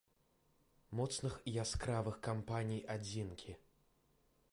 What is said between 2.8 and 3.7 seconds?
адзінкі.